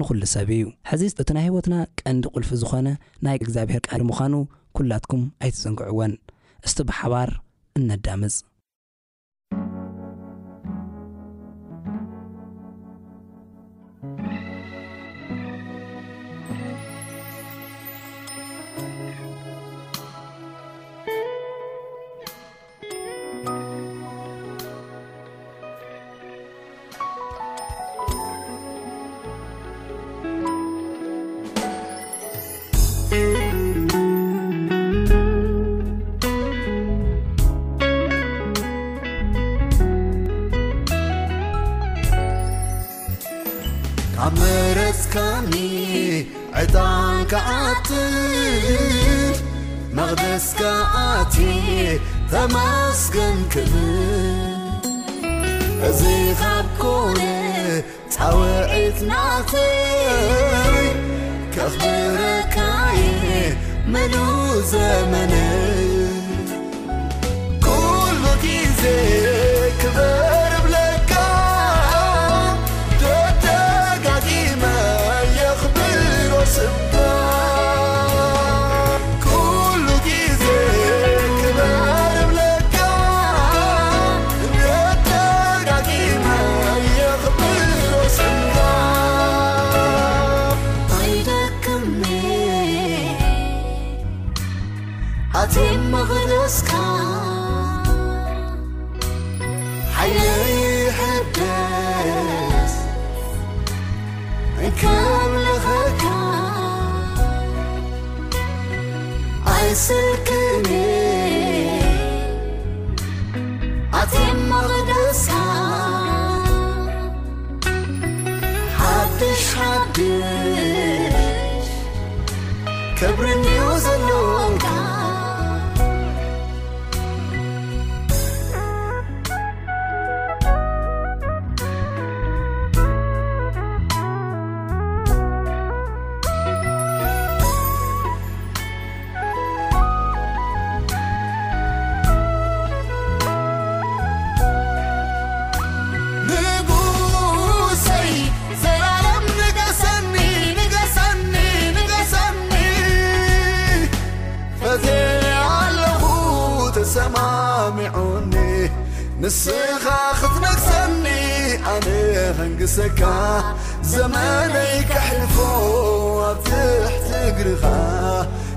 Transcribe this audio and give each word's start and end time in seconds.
ንኹሉ 0.00 0.22
ሰብ 0.34 0.48
እዩ 0.56 0.64
ሕዚ 0.88 1.02
እቲ 1.20 1.28
ናይ 1.36 1.44
ህወትና 1.50 1.74
ቀንዲ 2.00 2.24
ቕልፊ 2.34 2.50
ዝኾነ 2.62 2.88
ናይ 3.26 3.36
እግዚኣብሔር 3.38 3.82
ቃል 3.88 4.02
ምዃኑ 4.08 4.34
ኲላትኩም 4.76 5.22
ኣይትዘንግዕዎን 5.42 6.12
እስቲ 6.66 6.78
ብሓባር 6.90 7.30
እነዳምፅ 7.80 8.34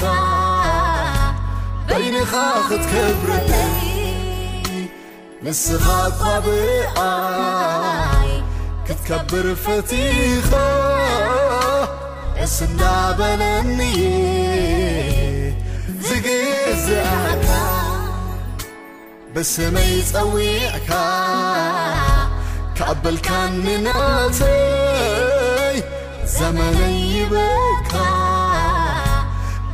ካበይንኻ 0.00 2.32
ኽትከብረይ 2.68 3.58
ንስኻ 5.44 5.84
ቋብኣይ 6.20 8.30
ክትከብር 8.86 9.46
ፈቲኻ 9.64 10.48
እስእንዳበለኒ 12.44 13.80
ዝግዕዘካ 16.06 17.48
በስመይ 19.36 19.92
ጸዊዕካ 20.12 20.90
ካኣብልካንናተይ 22.78 25.78
ዘመነይ 26.36 26.96
ይብ 27.14 27.32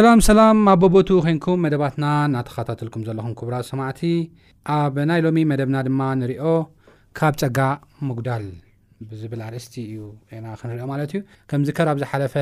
ሰላም 0.00 0.20
ሰላም 0.26 0.58
ኣቦቦቱ 0.72 1.08
ኮንኩም 1.24 1.58
መደባትና 1.64 2.04
እናተኸታተልኩም 2.28 3.02
ዘለኹም 3.08 3.32
ክቡራት 3.38 3.64
ሰማዕቲ 3.70 4.00
ኣብ 4.76 4.94
ናይ 5.10 5.20
ሎሚ 5.24 5.38
መደብና 5.50 5.76
ድማ 5.86 6.00
ንሪኦ 6.20 6.44
ካብ 7.18 7.34
ፀጋ 7.40 7.58
ምጉዳል 8.08 8.44
ብዝብል 9.08 9.40
ኣርእስቲ 9.48 9.74
እዩ 9.90 9.98
ዜና 10.30 10.46
ክንሪኦ 10.60 10.86
ማለት 10.92 11.10
እዩ 11.16 11.20
ከምዚ 11.52 11.68
ከርብ 11.78 11.98
ዝሓለፈ 12.02 12.34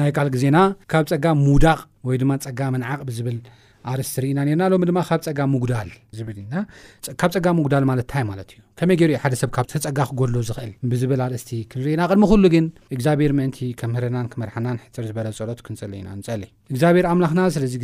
ናይ 0.00 0.10
ቃል 0.16 0.30
ግዜና 0.36 0.56
ካብ 0.94 1.06
ፀጋ 1.12 1.24
ምውዳቕ 1.44 1.78
ወይድማ 2.10 2.32
ፀጋ 2.46 2.60
መንዓቅ 2.76 3.00
ብዝብል 3.10 3.38
ርእስ 3.98 4.12
ርኢና 4.22 4.38
ና 4.60 4.66
ሎ 4.72 4.76
ድማ 4.90 5.00
ካብ 5.08 5.20
ፀጋ 5.26 5.38
ምጉዳል 5.52 5.90
ዝብልናካብ 6.18 7.30
ፀጋ 7.34 7.46
ምጉዳል 7.58 7.84
ማለትንታይ 7.90 8.24
ማለት 8.30 8.48
እዩከመይ 8.54 8.96
ገር 9.00 9.10
ሓደሰብካፀጋ 9.24 9.98
ክጎሎ 10.10 10.34
ዝኽእል 10.48 10.72
ብዝብል 10.92 11.20
ኣርእስቲ 11.26 11.50
ክንርና 11.72 12.00
ቅድሚ 12.10 12.24
ሉ 12.42 12.48
ግን 12.54 12.64
እግዚኣብሔር 12.94 13.32
ምንቲ 13.38 13.58
ከምረናን 13.80 14.28
ክመርሓና 14.32 14.66
ሕፅር 14.84 15.04
ዝበለፀሎት 15.10 15.60
ክንፅልዩና 15.66 16.08
ንፀሊ 16.20 16.42
እግዚኣብሔር 16.72 17.06
ኣምላክና 17.12 17.40
ስለዚ 17.56 17.74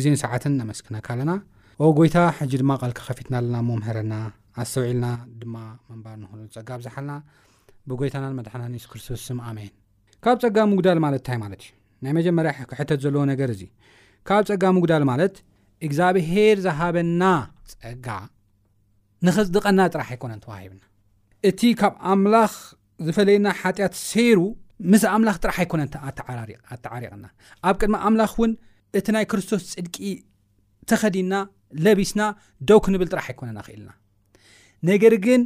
ግዜን 0.00 0.16
ሰዓትን 0.24 0.56
ኣመስክነካ 0.66 1.08
ኣለና 1.14 1.34
ጎይታ 1.98 2.16
ጂ 2.50 2.52
ድማ 2.62 2.72
ልክ 2.90 3.00
ከፊትና 3.08 3.34
ኣለና 3.40 3.56
ሞ 3.68 3.78
ረና 3.98 4.14
ኣስተውልና 4.62 5.06
ማ 5.54 5.62
መንባር 5.90 6.16
ን 6.22 6.46
ፀጋ 6.56 6.68
ብዝሓልና 6.80 7.12
ብጎይታናን 7.90 8.34
መድሓናን 8.40 8.74
ሱ 8.84 8.88
ክስቶስም 8.92 9.38
ኣሜን 9.50 9.72
ካብ 10.24 10.36
ፀጋ 10.44 10.56
ምጉዳል 10.72 10.98
ማለትንታይ 11.04 11.38
ማለት 11.44 11.62
እዩ 11.64 11.72
ናይ 12.04 12.12
መጀመርያ 12.18 12.50
ክሕተት 12.70 12.98
ዘለዎ 13.04 13.22
ነገር 13.32 13.48
እዚ 13.54 13.62
ካብ 14.28 14.42
ፀጋ 14.48 14.62
ምጉዳል 14.74 15.02
ማለት 15.10 15.34
እግዚኣብሄር 15.86 16.56
ዝሃበና 16.66 17.22
ፀጋ 17.82 18.06
ንኽድቐና 19.26 19.80
ጥራሕ 19.94 20.08
ኣይኮነን 20.14 20.40
ተዋሂብና 20.44 20.82
እቲ 21.48 21.60
ካብ 21.80 21.94
ኣምላኽ 22.12 22.54
ዝፈለየና 23.06 23.48
ሓጢኣት 23.60 23.94
ሴሩ 24.10 24.38
ምስ 24.92 25.02
ኣምላኽ 25.14 25.36
ጥራሕ 25.42 25.58
ኣይኮነን 25.64 25.88
ኣተዓሪቕና 26.76 27.24
ኣብ 27.68 27.76
ቅድሚ 27.80 27.96
ኣምላኽ 28.08 28.32
እውን 28.38 28.52
እቲ 28.98 29.06
ናይ 29.16 29.24
ክርስቶስ 29.32 29.62
ፅድቂ 29.74 29.96
ተኸዲና 30.90 31.34
ለቢስና 31.84 32.22
ደኩ 32.70 32.84
ንብል 32.94 33.08
ጥራሕ 33.12 33.26
ኣይኮነና 33.32 33.58
ኽኢልና 33.68 33.90
ነገር 34.90 35.14
ግን 35.26 35.42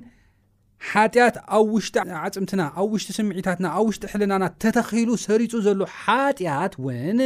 ሓጢኣት 0.93 1.37
ኣብ 1.57 1.67
ውሽጢ 1.75 1.97
ዓፅምትና 2.23 2.63
ኣብ 2.81 2.89
ውሽጢ 2.95 3.11
ስምዒታትና 3.19 3.67
ኣብ 3.79 3.87
ውሽጢ 3.91 4.05
ሕልናና 4.13 4.45
ተተኺሉ 4.63 5.09
ሰሪፁ 5.27 5.53
ዘሎ 5.67 5.81
ሓጢኣት 6.05 6.75
ውን 6.87 7.21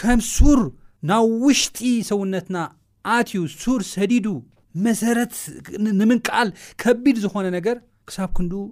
ከም 0.00 0.20
ሱር 0.34 0.60
ናብ 1.10 1.24
ውሽጢ 1.46 1.78
ሰውነትና 2.10 2.58
ኣትዩ 3.16 3.40
ሱር 3.62 3.80
ሰዲዱ 3.94 4.26
መሰረት 4.86 5.34
ንምንቃል 6.00 6.48
ከቢድ 6.82 7.16
ዝኾነ 7.24 7.46
ነገር 7.56 7.76
ክሳብ 8.08 8.30
ክንድኡ 8.36 8.62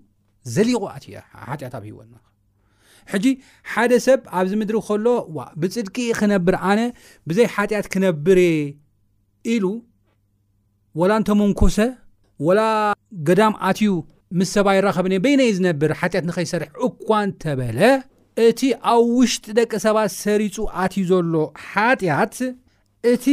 ዘሊቑ 0.55 0.81
ኣት 0.95 1.05
ሓጢኣት 1.49 1.75
ኣብሂወና 1.79 2.15
ሕጂ 3.13 3.27
ሓደ 3.73 3.93
ሰብ 4.07 4.21
ኣብዚ 4.39 4.53
ምድሪ 4.61 4.77
ከሎ 4.89 5.07
ብፅድቂ 5.63 5.97
ክነብር 6.21 6.57
ኣነ 6.71 6.81
ብዘይ 7.31 7.47
ሓጢኣት 7.57 7.87
ክነብር 7.95 8.39
ኢሉ 9.55 9.65
ወላ 11.01 11.13
እንተ 11.21 11.29
መንኮሰ 11.41 11.77
ወላ 12.47 12.61
ገዳም 13.29 13.55
ኣትዩ 13.69 13.93
ምስ 14.39 14.49
ሰብይ 14.57 14.79
ረኸብኒ 14.87 15.15
በይና 15.25 15.41
እዩ 15.49 15.55
ዝነብር 15.59 15.91
ሓጢኣት 16.01 16.27
ንኸይሰርሕ 16.31 16.71
እኳን 16.89 17.29
ተበለ 17.45 17.81
እቲ 18.47 18.61
ኣብ 18.91 19.05
ውሽጢ 19.19 19.47
ደቂ 19.59 19.73
ሰባ 19.85 19.97
ሰሪፁ 20.25 20.57
ኣትዩ 20.83 21.03
ዘሎ 21.11 21.35
ሓጢኣት 21.71 22.37
እቲ 23.13 23.25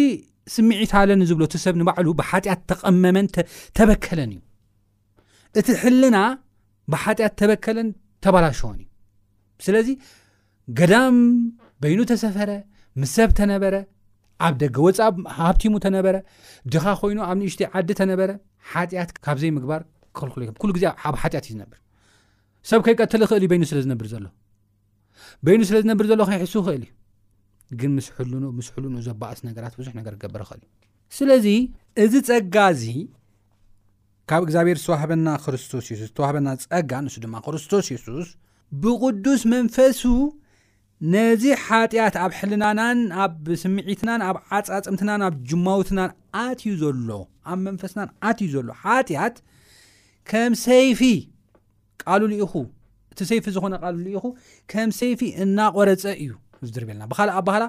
ስሚዒታለኒዝብሎ 0.56 1.44
እቲ 1.50 1.56
ሰብ 1.66 1.76
ንባዕሉ 1.82 2.08
ብሓጢኣት 2.20 2.62
ተቐመመን 2.70 3.28
ተበከለን 3.78 4.32
እዩ 4.36 4.40
እቲ 5.62 5.68
ሕልና 5.82 6.18
ብሓጢኣት 6.94 7.36
ተበከለን 7.42 7.90
ተባላሸዎን 8.26 8.78
እዩ 8.84 8.88
ስለዚ 9.66 9.88
ገዳም 10.80 11.18
በይኑ 11.84 12.00
ተሰፈረ 12.12 12.52
ምሰብ 13.02 13.30
ተነበረ 13.40 13.76
ኣብ 14.46 14.56
ደገ 14.62 14.78
ወፃ 14.86 15.00
ሃብቲሙ 15.38 15.74
ተነበረ 15.86 16.16
ድኻ 16.74 16.86
ኮይኑ 17.02 17.20
ኣብ 17.28 17.38
ንእሽተ 17.42 17.62
ዓዲ 17.78 17.90
ተነበረ 18.02 18.30
ሓጢኣት 18.72 19.12
ካብዘይ 19.26 19.52
ምግባር 19.58 19.82
ክክልክሎ 20.18 20.42
ዮ 20.48 20.52
ኩሉ 20.64 20.72
ግዜ 20.78 20.84
ኣብ 21.08 21.16
ሓጢኣት 21.22 21.46
እዩ 21.48 21.54
ዝነብር 21.56 21.78
ሰብ 22.70 22.82
ከይቀትል 22.86 23.22
ይኽእል 23.26 23.42
እዩ 23.44 23.50
በይኑ 23.52 23.64
ስለ 23.72 23.80
ዝነብር 23.86 24.08
ዘሎ 24.14 24.26
በይኑ 25.46 25.60
ስለ 25.70 25.78
ዝነብር 25.84 26.06
ዘሎ 26.12 26.22
ኸይሕሱ 26.32 26.54
ይኽእል 26.62 26.84
እዩ 26.88 26.90
ግን 27.80 27.92
ምስ 27.98 28.08
ሉ 28.42 28.44
ምስ 28.58 28.68
ሕሉንኡ 28.74 29.00
ዘባኣስ 29.08 29.40
ነገራት 29.50 29.74
ብዙሕ 29.80 29.94
ነገር 30.00 30.14
ክገበር 30.20 30.44
ክእል 30.50 30.60
እዩ 30.64 30.70
ስለዚ 31.18 31.48
እዚ 32.04 32.14
ፀጋ 32.30 32.56
እዚ 32.76 32.86
ካብ 34.30 34.42
እግዚኣብሔር 34.48 34.78
ዝተዋህበና 34.84 35.28
ክርስቶስ 35.44 35.84
ሱስ 35.90 36.00
ዝተዋህበና 36.08 36.48
ፀጋ 36.64 36.92
ንሱ 37.06 37.16
ድማ 37.26 37.36
ክርስቶስ 37.46 37.86
የሱስ 37.94 38.30
ብቕዱስ 38.84 39.42
መንፈሱ 39.54 40.02
ነዚ 41.14 41.44
ሓጢኣት 41.66 42.16
ኣብ 42.24 42.32
ሕልናናን 42.38 43.00
ኣብ 43.24 43.34
ስምዒትናን 43.64 44.22
ኣብ 44.28 44.38
ዓፃፅምትናን 44.58 45.22
ኣብ 45.28 45.34
ጅማውትናን 45.50 46.12
ኣትዩ 46.44 46.72
ዘሎ 46.82 47.10
ኣብ 47.52 47.60
መንፈስናን 47.68 48.10
ኣትዩ 48.30 48.48
ዘሎ 48.56 48.68
ሓጢያት 48.84 49.36
ከም 50.32 50.54
ሰይፊ 50.66 51.02
ቃልሉ 52.02 52.32
ኢኹ 52.46 52.54
እ 53.26 53.28
ሰይፊ 53.30 53.46
ዝኮነ 53.56 53.76
ቃልሉ 53.84 54.06
ኢኹ 54.18 54.26
ከም 54.72 54.90
ሰይፊ 55.00 55.20
እናቆረፀ 55.44 56.04
እዩ 56.22 56.32
ዝድርቤልና 56.68 57.04
ብካልእ 57.12 57.36
ኣባህላ 57.40 57.64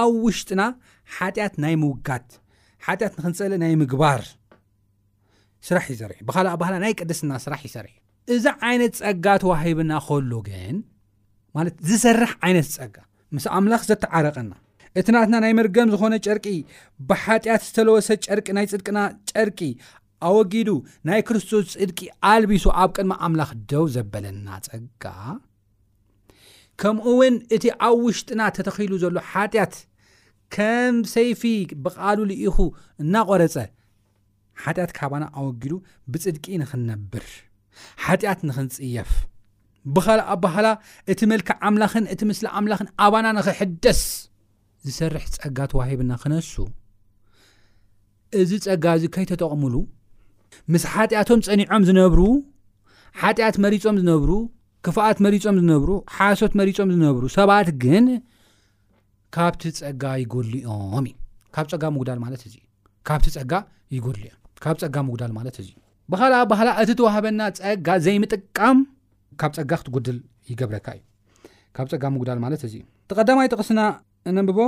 ኣብ 0.00 0.12
ውሽጥና 0.26 0.62
ሓጢኣት 1.16 1.54
ናይ 1.64 1.74
ምውጋት 1.82 2.28
ሓጢኣት 2.86 3.14
ንክንፀሊእ 3.18 3.60
ናይ 3.64 3.74
ምግባር 3.82 4.22
ስራሕ 5.68 5.86
ይሰርዩ 5.94 6.18
ብካልእ 6.28 6.56
ባህላ 6.62 6.74
ናይ 6.84 6.92
ቅድስና 7.00 7.32
ስራሕ 7.44 7.60
ይሰርሕ 7.68 7.94
እ 8.32 8.36
እዛ 8.36 8.46
ዓይነት 8.68 8.94
ፀጋ 9.00 9.26
ተዋሂብና 9.44 9.92
ከሉ 10.08 10.32
ግን 10.48 10.76
ማለት 11.56 11.76
ዝሰርሕ 11.90 12.32
ዓይነት 12.46 12.68
ፀጋ 12.76 12.96
ምስ 13.36 13.46
ኣምላኽ 13.58 13.82
ዘተዓረቐና 13.90 14.52
እቲናትና 15.00 15.36
ናይ 15.44 15.52
መርገም 15.58 15.88
ዝኾነ 15.92 16.14
ጨርቂ 16.26 16.46
ብሓጢኣት 17.08 17.62
ዝተለወሰ 17.68 18.08
ጨርቂ 18.26 18.46
ናይ 18.58 18.66
ፅድቅና 18.72 18.98
ጨርቂ 19.30 19.58
ኣወጊዱ 20.26 20.68
ናይ 21.08 21.20
ክርስቶስ 21.28 21.64
ጽድቂ 21.74 21.98
ኣልቢሱ 22.30 22.64
ኣብ 22.82 22.90
ቅድሚ 22.96 23.12
ኣምላኽ 23.26 23.50
ደው 23.70 23.84
ዘበለና 23.94 24.48
ጸጋ 24.66 25.04
ከምኡ 26.82 27.04
እውን 27.12 27.34
እቲ 27.56 27.64
ኣብ 27.86 27.96
ውሽጥና 28.06 28.40
ተተኺሉ 28.56 28.92
ዘሎ 29.02 29.16
ሓጢኣት 29.32 29.74
ከም 30.54 30.96
ሰይፊ 31.14 31.42
ብቓሉ 31.84 32.18
ልኢኹ 32.30 32.56
እናቖረፀ 33.02 33.56
ሓጢኣት 34.62 34.92
ካባና 34.98 35.24
ኣወጊዱ 35.40 35.74
ብጽድቂ 36.12 36.44
ንኽንነብር 36.62 37.26
ሓጢኣት 38.04 38.40
ንኽንፅየፍ 38.48 39.12
ብኻልእ 39.94 40.26
ኣባህላ 40.34 40.66
እቲ 41.12 41.20
መልክዕ 41.32 41.56
ኣምላኽን 41.68 42.04
እቲ 42.12 42.20
ምስሊ 42.30 42.46
ኣምላኽን 42.58 42.88
ኣባና 43.06 43.26
ንኽሕደስ 43.38 44.00
ዝሰርሕ 44.86 45.24
ጸጋ 45.36 45.58
ተዋሂብና 45.72 46.12
ክነሱ 46.22 46.52
እዚ 48.40 48.50
ጸጋ 48.66 48.84
እዚ 48.98 49.04
ከይተጠቕሙሉ 49.14 49.74
ምስ 50.72 50.84
ሓጢኣቶም 50.94 51.40
ፀኒዖም 51.46 51.82
ዝነብሩ 51.88 52.20
ሓጢኣት 53.22 53.56
መሪፆም 53.64 53.96
ዝነብሩ 54.00 54.30
ክፍኣት 54.86 55.18
መሪፆም 55.26 55.56
ዝነብሩ 55.60 55.90
ሓሶት 56.16 56.52
መሪፆም 56.60 56.88
ዝነብሩ 56.94 57.22
ሰባት 57.36 57.68
ግን 57.84 58.06
ካብቲ 59.36 59.62
ፀጋ 59.80 60.04
ይጎልኦም 60.22 61.04
እዩ 61.10 61.14
ካብ 61.56 61.66
ፀጋ 61.72 61.84
ምጉዳል 61.94 62.18
ማለት 62.24 62.42
እ 62.46 62.50
ካብቲ 63.08 63.26
ፀጋ 63.36 63.52
ይጉልኦም 63.96 64.40
ካብ 64.64 64.76
ፀጋ 64.82 64.96
ምጉዳል 65.06 65.32
ማለት 65.38 65.56
እዚ 65.62 65.68
ብኻልኣ 66.12 66.40
ባህላ 66.52 66.68
እቲ 66.82 66.90
ተዋህበና 67.00 67.40
ፀጋ 67.60 67.88
ዘይምጥቃም 68.06 68.78
ካብ 69.40 69.52
ፀጋ 69.58 69.70
ክትጉድል 69.80 70.18
ይገብረካ 70.50 70.88
እዩ 70.96 71.02
ካብ 71.76 71.86
ፀጋ 71.92 72.04
ምጉዳል 72.14 72.38
ማለት 72.44 72.62
እዚይ 72.68 72.82
ተቐዳማይ 73.10 73.48
ጥቕስና 73.52 73.80
እንብቦ 74.32 74.58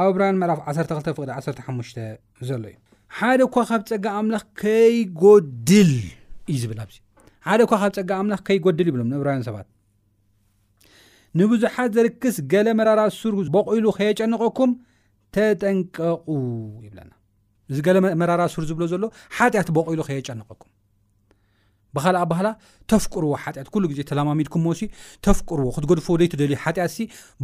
ኣብ 0.00 0.08
ኣብራን 0.08 0.36
ምዕራፍ 0.40 0.58
12ቅዲ 0.72 1.28
15 1.68 2.00
ዘሎ 2.48 2.62
እዩ 2.72 2.76
ሓደ 3.18 3.40
ኳ 3.54 3.62
ካብ 3.68 3.82
ፀጋ 3.90 4.04
ኣምላኽ 4.18 4.44
ከይጎድል 4.60 5.90
እዩ 6.50 6.56
ዝብል 6.62 6.78
ኣዚ 6.84 6.90
ሓደ 7.48 7.60
ኳ 7.70 7.72
ካብ 7.82 7.92
ፀጋ 7.98 8.10
ኣምላኽ 8.22 8.40
ከይጎድል 8.48 8.86
ይብሎም 8.90 9.08
ንእብራውያን 9.12 9.44
ሰባት 9.48 9.66
ንብዙሓት 11.38 11.90
ዘርክስ 11.96 12.36
ገለ 12.52 12.68
መራራ 12.78 13.00
ሱር 13.20 13.34
በቂሉ 13.54 13.84
ከየጨንቀኩም 13.98 14.70
ተጠንቀቁ 15.36 16.26
ይብለና 16.86 17.10
እዚ 17.70 17.78
ገለ 17.86 17.98
መራራ 18.20 18.42
ሱር 18.54 18.64
ዝብሎ 18.70 18.84
ዘሎ 18.92 19.04
ሓጢአት 19.38 19.68
በቂሉ 19.78 19.98
ከየጨንቀኩም 20.08 20.70
ብካልእ 21.96 22.20
ኣባህላ 22.24 22.48
ተፍቅርዎ 22.92 23.30
ሓጢአት 23.44 23.68
ኩሉ 23.74 23.84
ግዜ 23.92 24.00
ተላማሚድኩምሞሲ 24.10 24.80
ተፍቅርዎ 25.26 25.68
ክትገድፈዎ 25.76 26.14
ዶ 26.20 26.24
ትደልዩ 26.34 26.58
ሓጢኣት 26.64 26.90
እሲ 26.92 26.98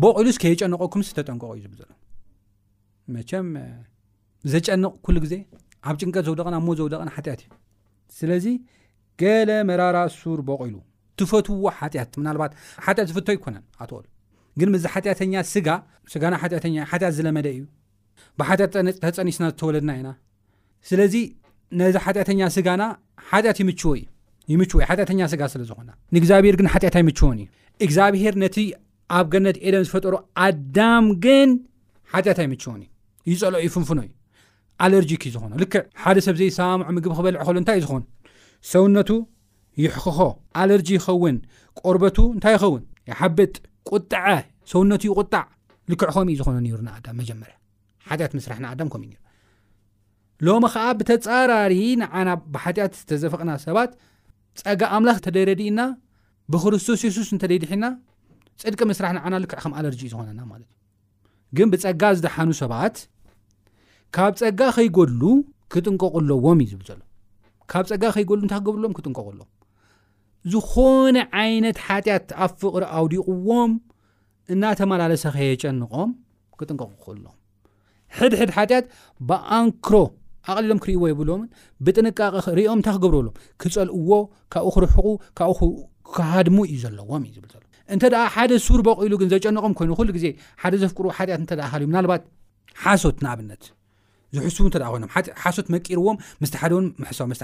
በቂሉስ 0.04 0.36
ከየጨንቀኩምስ 0.44 1.08
ተጠንቀቁ 1.18 1.50
እዩ 1.58 1.64
ብልዘሎመ 1.72 3.54
ዘጨንቕ 4.54 4.90
ኩሉ 5.06 5.16
ግዜ 5.24 5.34
ኣብ 5.88 5.94
ጭንቀት 6.00 6.24
ዘውደቐን 6.28 6.54
እ 6.58 6.60
ሞ 6.66 6.74
ዘውደቐን 6.80 7.08
ሓጢያት 7.16 7.40
እዩ 7.44 7.48
ስለዚ 8.18 8.46
ገለ 9.22 9.50
መራራ 9.68 9.98
ሱር 10.18 10.40
በቒሉ 10.48 10.74
ትፈትውዎ 11.20 11.64
ሓጢት 11.78 12.12
ምናልባት 12.20 12.52
ሓጢያት 12.86 13.08
ዝፍቶ 13.10 13.28
ኣይኮነን 13.34 13.64
ኣተል 13.82 14.04
ግን 14.60 14.68
ምዚ 14.74 14.84
ሓጢተኛ 14.94 15.34
ስጋ 15.52 15.68
ስጋና 16.12 16.34
ሓጢያት 16.42 17.04
ዝለመደ 17.18 17.46
እዩ 17.56 17.62
ብሓጢያት 18.40 18.72
ተፀኒስና 19.06 19.44
ዝተወለድና 19.52 19.90
ኢና 20.00 20.10
ስለዚ 20.88 21.14
ነዚ 21.80 21.94
ሓጢኣተኛ 22.04 22.40
ስጋና 22.56 22.82
ሓጢያት 23.30 23.58
ይምወእይምችወ 23.62 24.80
ዩ 24.82 24.84
ሓጢተኛ 24.90 25.20
ስጋ 25.32 25.42
ስለዝኾና 25.54 25.90
ንእግዚኣብሄር 26.16 26.56
ግን 26.60 26.68
ሓጢአት 26.74 26.96
ኣይምችወን 27.00 27.38
እዩ 27.44 27.46
እግዚኣብሄር 27.86 28.34
ነቲ 28.44 28.56
ኣብ 29.16 29.26
ገነት 29.32 29.56
ኤደም 29.68 29.84
ዝፈጠሩ 29.88 30.14
ኣዳም 30.46 31.06
ግን 31.24 31.50
ሓጢያት 32.12 32.38
ኣይምቸወን 32.44 32.80
እዩ 32.86 33.34
ይፀልዑ 33.34 33.58
ይፍንፍኖ 33.66 33.98
እዩ 34.06 34.12
ኣለርጂ 34.84 35.10
ዝኑልክዕ 35.34 35.82
ሓደ 36.02 36.16
ሰብ 36.26 36.34
ዘይሰምዑ 36.40 36.82
ምግቢ 36.96 37.12
ክበልዕ 37.18 37.40
ሎ 37.54 37.56
እንታይእዩ 37.62 37.82
ዝኾን 37.84 38.02
ሰውነቱ 38.72 39.10
ይሕክኾ 39.82 40.18
ኣለርጂ 40.60 40.88
ይኸውን 40.98 41.36
ቆርበቱ 41.84 42.16
እንታይ 42.36 42.54
ይኸውን 42.56 42.82
ይሓበጥ 43.10 43.54
ቁጣዐ 43.90 44.26
ሰውነቱ 44.72 45.02
ይቁጣዕ 45.10 45.44
ልክዕ 45.90 46.08
ከምእዩ 46.16 46.36
ዝኾነ 46.40 46.58
ዳ 47.04 47.06
መጀመርያት 47.20 48.32
ስራሕ 48.46 48.58
ም 48.88 49.02
ሎሚ 50.46 50.64
ከዓ 50.72 50.86
ብተፃራሪ 50.98 51.74
ንና 52.00 52.28
ብሓጢት 52.54 52.94
ዝተዘፈቕና 53.02 53.50
ሰባት 53.66 53.92
ፀጋ 54.62 54.80
ኣምላኽ 54.96 55.18
ተደረድእና 55.26 55.80
ብክርስቶስ 56.52 57.00
የሱስ 57.06 57.28
እንተደይድሕና 57.34 57.84
ፅድቂ 58.62 58.80
ምስራሕ 58.90 59.10
ንናልክዕ 59.16 59.62
ም 59.70 59.72
ኣለርጂዩ 59.80 60.08
ዝኾነና 60.12 60.40
ግን 61.56 61.68
ብፀጋ 61.72 62.02
ዝደሓኑ 62.18 62.50
ሰባት 62.60 62.96
ካብ 64.14 64.32
ፀጋ 64.40 64.60
ኸይገሉ 64.78 65.20
ክጥንቀቁለዎም 65.72 66.58
እዩ 66.64 66.72
ብሎ 66.80 66.90
ካብ 67.72 67.84
ፀጋ 67.90 68.02
ኸይገሉ 68.16 68.38
እንታ 68.46 68.54
ክገብርሎም 68.62 68.92
ክጥንቀቁሎም 68.96 69.48
ዝኾነ 70.52 71.16
ዓይነት 71.42 71.78
ሓጢያት 71.86 72.28
ኣብ 72.44 72.52
ፍቅሪ 72.62 72.82
ኣውዲቕዎም 72.98 73.70
እናተመላለሰ 74.54 75.24
ኸየጨንቆም 75.36 76.10
ክጥንቀቁክእሎም 76.60 77.34
ሕድሕድ 78.18 78.50
ሓጢያት 78.56 78.86
ብኣንክሮ 79.28 79.94
ኣቕሊሎም 80.52 80.78
ክርእይዎ 80.82 81.04
የብሎዎምን 81.12 81.48
ብጥንቃቐ 81.86 82.34
ሪኦም 82.58 82.78
እንታ 82.80 82.88
ክገብርሎም 82.96 83.34
ክፀልእዎ 83.62 84.10
ካብኡ 84.54 84.70
ክርሕቁ 84.76 85.06
ካብኡ 85.38 85.58
ክሃድሙ 86.16 86.58
እዩ 86.72 86.76
ዘለዎም 86.84 87.22
እዩ 87.28 87.32
ዝብል 87.36 87.50
ዘሎ 87.54 87.62
እንተ 87.94 88.04
ደ 88.12 88.16
ሓደ 88.34 88.50
ሱቡር 88.66 88.80
በቂሉ 88.88 89.12
ግን 89.22 89.28
ዘጨንቆም 89.34 89.72
ኮይኑ 89.80 89.90
ኩሉ 90.00 90.08
ግዜ 90.18 90.26
ሓደ 90.62 90.74
ዘፍቅሩ 90.84 91.06
ሓጢያት 91.18 91.40
እንተደ 91.44 91.60
ሃል 91.72 91.82
ዩ 91.84 91.88
ናልባት 91.96 92.22
ሓሶት 92.84 93.18
ንኣብነት 93.24 93.64
ዝሕሱቡ 94.34 94.66
እ 94.70 94.72
ይኖ 94.98 95.04
ሓሶት 95.42 95.66
መቂርዎም 95.74 96.16
ምስ 96.42 96.50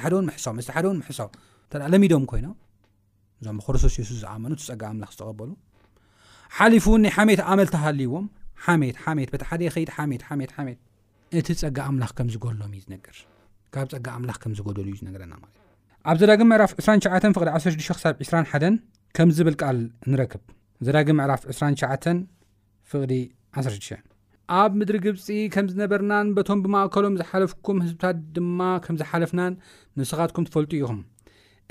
ሓደን 0.04 0.26
ስ 0.44 0.50
ስሓን 0.68 1.90
ለሚዶም 1.94 2.24
ኮይኖም 2.30 2.56
እዞ 3.40 3.46
ክረሶሲሱ 3.66 4.08
ዝኣመኑ 4.22 4.52
ፀጋ 4.68 4.82
ምላ 4.96 5.04
ዝጠቐበሉ 5.12 5.50
ሓሊፉ 6.56 6.84
ውን 6.94 7.00
ናይ 7.04 7.12
ሓሜት 7.16 7.40
ኣመል 7.50 7.68
ተሃልይዎም 7.74 8.24
ሜትሜት 8.82 9.42
ሓደድ 9.48 10.78
እቲ 11.40 11.48
ፀጋ 11.62 11.78
ምላ 11.96 12.04
ምዝገሎም 12.28 12.72
ዩካብ 12.92 13.88
ፀ 14.06 14.18
ምላ 14.24 14.32
ዝሉዩዝናዩ 14.78 15.16
ኣብ 16.10 16.16
ዘዳግ 16.20 16.40
ምዕራፍ 16.50 16.70
2ሸ 16.84 17.04
16 17.16 18.20
ብ21 18.20 18.64
ከም 19.16 19.28
ዝብል 19.36 19.56
ል 19.78 19.80
ንክብ 20.12 20.42
ዘዳግም 20.86 21.16
ምዕራፍ 21.20 21.40
2ሸ 21.58 21.90
ፍቅዲ 22.92 23.12
16 23.60 24.10
ኣብ 24.56 24.72
ምድሪ 24.78 24.96
ግብፂ 25.04 25.26
ከም 25.54 25.66
ዝነበርናን 25.72 26.28
በቶም 26.36 26.58
ብማእከሎም 26.64 27.14
ዝሓለፍኩም 27.20 27.76
ህዝብታት 27.84 28.16
ድማ 28.36 28.60
ከም 28.84 28.96
ዝሓለፍናን 29.00 29.52
ንስኻትኩም 29.98 30.46
ትፈልጡ 30.48 30.70
ኢኹም 30.80 30.98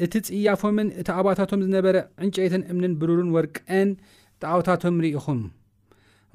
እቲ 0.05 0.13
ጽያፎምን 0.27 0.87
እቲ 1.01 1.07
ኣባታቶም 1.17 1.59
ዝነበረ 1.65 1.95
ዕንጨይትን 2.23 2.63
እምንን 2.71 2.93
ብሩርን 3.01 3.29
ወርቅን 3.35 3.89
ጣቃውታቶም 4.43 4.95
ርኢኹም 5.03 5.41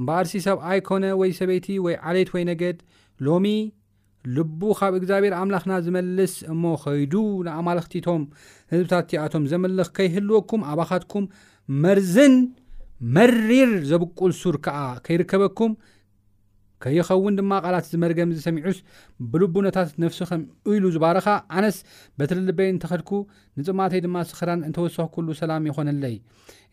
እምበኣርሲ 0.00 0.34
ሰብኣይ 0.48 0.80
ኮነ 0.88 1.04
ወይ 1.20 1.30
ሰበይቲ 1.40 1.66
ወይ 1.86 1.96
ዓልት 2.10 2.30
ወይ 2.34 2.44
ነገድ 2.50 2.78
ሎሚ 3.28 3.46
ልቡ 4.36 4.60
ካብ 4.78 4.92
እግዚኣብሔር 5.00 5.34
ኣምላኽና 5.40 5.72
ዝመልስ 5.86 6.32
እሞ 6.52 6.62
ኸይዱ 6.84 7.14
ንኣማልኽቲቶም 7.48 8.22
ህዝብታት 8.74 9.04
እቲኣቶም 9.08 9.44
ዘመልኽ 9.52 9.90
ከይህልወኩም 9.98 10.62
ኣባኻትኩም 10.72 11.26
መርዝን 11.84 12.34
መሪር 13.16 13.70
ዘብቁል 13.92 14.32
ሱር 14.42 14.56
ከዓ 14.64 14.78
ከይርከበኩም 15.06 15.72
ከይኸውን 16.84 17.34
ድማ 17.38 17.52
ቓላት 17.64 17.84
ዝመርገም 17.92 18.30
ዝሰሚዑስ 18.36 18.78
ብልቡነታት 19.32 19.88
ነፍሲ 20.02 20.18
ኸም 20.30 20.42
እኢሉ 20.70 20.84
ዝባረኻ 20.96 21.26
ኣነስ 21.58 21.76
በትርልበይ 22.18 22.68
እንተኽድኩ 22.74 23.10
ንፅማተይ 23.60 24.00
ድማ 24.06 24.16
ስኽራን 24.30 24.64
እንተወሰኪ 24.68 25.06
ኩሉ 25.16 25.28
ሰላም 25.42 25.68
ይኮነለይ 25.70 26.16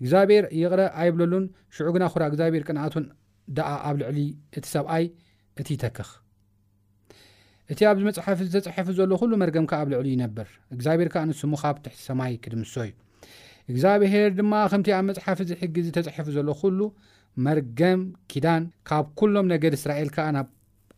እግዚኣብሔር 0.01 0.47
ይቕረ 0.61 0.81
ኣይብለሉን 1.03 1.45
ሽዑ 1.77 1.87
ግና 1.97 2.05
ኩራ 2.15 2.23
እግዚኣብሔር 2.31 2.65
ቅንኣቱን 2.71 3.05
ደኣ 3.59 3.69
ኣብ 3.87 3.95
ልዕሊ 4.01 4.19
እቲ 4.57 4.65
ሰብኣይ 4.75 5.05
እቲ 5.61 5.67
ይተክኽ 5.77 6.11
እቲ 7.73 7.79
ኣብዚ 7.89 8.01
መፅሓፍ 8.09 8.39
ዝተፅሐፉ 8.53 8.87
ዘሎ 8.99 9.11
ኩሉ 9.23 9.31
መርገምካ 9.41 9.71
ኣብ 9.81 9.87
ልዕሊ 9.95 10.07
ይነብር 10.15 10.47
እግዚኣብሔርካ 10.75 11.15
ንስሙኻብ 11.31 11.75
ትሕቲ 11.83 11.99
ሰማይ 12.09 12.33
ክድምሶ 12.43 12.73
እዩ 12.87 12.93
እግዚኣብሄር 13.71 14.29
ድማ 14.37 14.53
ከምቲ 14.71 14.87
ኣብ 14.95 15.03
መፅሓፍ 15.09 15.39
ዚሕጊ 15.51 15.75
ዝተፅሐፍ 15.87 16.27
ዘሎ 16.37 16.49
ኩሉ 16.61 16.79
መርገም 17.45 17.99
ኪዳን 18.31 18.63
ካብ 18.87 19.05
ኩሎም 19.19 19.45
ነገዲ 19.53 19.73
እስራኤል 19.79 20.09
ከዓ 20.15 20.25
ናብ 20.35 20.47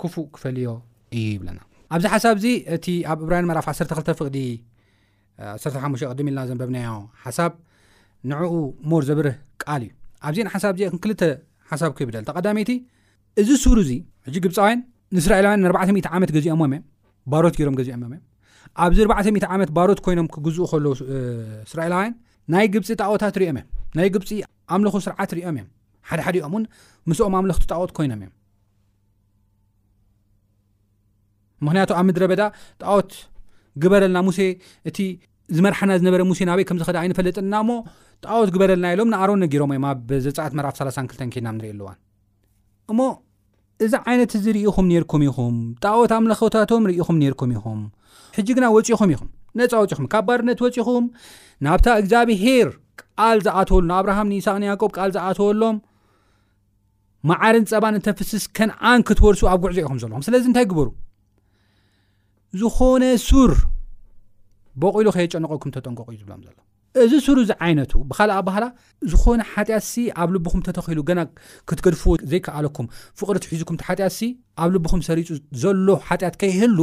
ክፉእ 0.01 0.25
ክፈልዮ 0.35 0.67
እዩ 1.15 1.23
ይብለና 1.35 1.59
ኣብዚ 1.95 2.05
ሓሳብ 2.13 2.35
ዚ 2.43 2.47
እቲ 2.75 2.85
ኣብ 3.11 3.19
እብራይን 3.25 3.45
መራፍ 3.51 3.67
2 3.81 4.13
ፍቕዲ 4.19 4.37
15 5.83 6.07
ቅድሚ 6.11 6.27
ኢልና 6.31 6.41
ዘንበብናዮ 6.49 6.91
ሓሳብ 7.25 7.53
ንዕኡ 8.31 8.51
ሞር 8.89 9.03
ዘብርህ 9.09 9.35
ቃል 9.63 9.81
እዩ 9.85 9.91
ኣብዘአን 10.27 10.49
ሓሳብ 10.55 10.73
ዚ 10.79 10.83
ክንክልተ 10.91 11.21
ሓሳብ 11.71 11.91
ክብደል 11.97 12.23
ተቐዳሚይቲ 12.29 12.71
እዚ 13.41 13.49
ሱሩ 13.63 13.77
እዚ 13.85 13.91
ሕጂ 14.27 14.35
ግብፃውያን 14.45 14.79
ንእስራኤላውያን 15.15 15.65
400 15.71 16.11
ዓመት 16.17 16.29
ገዚኦም 16.35 16.61
እ 16.77 16.79
ሮት 17.45 17.55
ሮም 17.67 17.77
ዚኦም 17.87 18.03
እ 18.17 18.19
ኣብዚ 18.83 18.99
00 19.19 19.49
ዓመት 19.55 19.69
ባሮት 19.75 19.99
ኮይኖም 20.05 20.27
ክግዝኡ 20.33 20.65
ከለዉ 20.71 20.91
እስራኤላውያን 21.67 22.13
ናይ 22.53 22.65
ግብፂ 22.73 22.87
ጣቦታት 23.01 23.35
ሪኦም 23.41 23.57
እዮም 23.59 23.67
ናይ 23.97 24.07
ግብፂ 24.15 24.29
ኣምልኹ 24.75 24.95
ስርዓት 25.05 25.31
ሪኦም 25.37 25.55
እዮም 25.59 25.67
ሓደሓደኦም 26.09 26.53
እውን 26.55 26.65
ምስኦም 27.09 27.35
ኣምለኽቲ 27.39 27.63
ጣዎት 27.73 27.91
ኮይኖም 27.97 28.19
እዮም 28.23 28.33
ምክንያቱ 31.65 31.89
ኣብ 31.99 32.05
ምድረ 32.07 32.23
በዳ 32.31 32.43
ጣዎት 32.83 33.11
ግበረልና 33.83 34.17
ሙሴ 34.27 34.39
እቲ 34.89 34.97
ዝመርሓና 35.55 35.91
ዝነበረ 36.01 36.21
ሙሴ 36.29 36.39
ናበይ 36.49 36.65
ከምዝኸደ 36.69 36.97
ኣይንፈለጥና 37.03 37.55
ሞ 37.67 37.71
ጣዎት 38.25 38.49
ግበረልና 38.55 38.87
ኢሎም 38.93 39.09
ንኣሮ 39.13 39.29
ነጊሮም 39.43 39.71
ወ 39.87 39.91
ብዘፃዓት 40.09 40.53
መፍ 40.57 40.67
32 40.81 41.39
ና 41.45 41.49
ንሪኢ 41.57 41.71
ኣሉዋን 41.75 41.97
እሞ 42.93 42.99
እዚ 43.85 43.93
ዓይነት 44.09 44.33
እዚ 44.37 44.45
ርኢኹም 44.55 44.85
ነርኩም 44.91 45.23
ኢኹም 45.27 45.55
ጣዎት 45.85 46.11
ኣምለኾታቶም 46.17 46.83
ርኢኹም 46.89 47.17
ነርኩም 47.23 47.49
ኢኹም 47.55 47.79
ሕጂ 48.37 48.47
ግና 48.57 48.65
ወፂኹም 48.75 49.09
ኢኹም 49.15 49.29
ነፃ 49.59 49.73
ወፂኹም 49.83 50.05
ካብ 50.13 50.23
ባርነት 50.27 50.59
ወፂኹም 50.65 51.05
ናብታ 51.65 51.87
እግዚኣብሄር 52.01 52.69
ቃል 53.21 53.37
ዝኣተወሉ 53.47 53.83
ንኣብርሃም 53.91 54.29
ንስቅ 54.33 54.55
ንያቆብ 54.63 54.91
ቃል 54.97 55.09
ዝኣተወሎም 55.15 55.75
መዓርን 57.29 57.65
ፀባን 57.71 57.95
እተፍስስ 57.99 58.43
ከነኣን 58.57 59.01
ክትወርሱ 59.07 59.41
ኣብ 59.51 59.59
ጉዕ 59.63 59.71
ዘኢኹም 59.77 59.99
ዘለኹም 60.03 60.23
ስለዚ 60.27 60.43
እንታይ 60.49 60.65
ግበሩ 60.71 60.87
ዝኾነ 62.61 63.03
ሱር 63.27 63.53
በቂሉ 64.83 65.05
ከየጨነቐኩም 65.17 65.71
ተጠንቀቁ 65.75 66.07
እዩ 66.13 66.19
ዝብሎም 66.21 66.41
ዘሎ 66.47 66.57
እዚ 67.05 67.13
ሱር 67.25 67.37
እዚ 67.43 67.51
ዓይነቱ 67.65 67.93
ብካልኣ 68.09 68.35
ባህላ 68.47 68.65
ዝኾነ 69.11 69.39
ሓጢያት 69.53 69.83
ሲ 69.91 70.03
ኣብ 70.21 70.29
ልብኹም 70.35 70.61
ተተኺሉ 70.67 70.99
ገና 71.09 71.21
ክትገድፍዎ 71.69 72.13
ዘይከኣለኩም 72.31 72.87
ፍቅሪ 73.21 73.35
ትሒዙኩም 73.45 73.77
ሓጢያት 73.87 74.13
ሲ 74.19 74.29
ኣብ 74.63 74.69
ልብኹም 74.75 75.01
ሰሪጡ 75.09 75.29
ዘሎ 75.63 75.87
ሓጢያት 76.07 76.37
ከይህሉ 76.43 76.79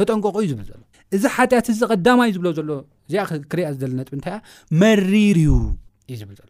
ተጠንቀቁ 0.00 0.36
እዩ 0.44 0.48
ዝብል 0.52 0.66
ዘሎ 0.70 0.80
እዚ 1.16 1.24
ሓጢኣት 1.36 1.66
እዚ 1.72 1.80
ቀዳማ 1.92 2.18
እዩ 2.28 2.34
ዝብሎ 2.36 2.46
ሎ 2.68 2.74
እዚኣ 3.08 3.24
ክርያ 3.52 3.66
ዝ 3.72 3.84
ጥ 4.06 4.10
እንታይ 4.18 4.32
ያ 4.36 4.38
መሪር 4.82 5.38
ዩ 5.46 5.50
እዩ 6.12 6.20
ብ 6.28 6.32
ሎ 6.38 6.48